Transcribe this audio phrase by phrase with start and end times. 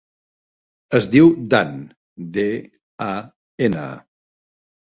[0.99, 1.75] Es diu Dan:
[2.39, 2.47] de,
[3.09, 3.13] a,
[3.69, 3.89] ena.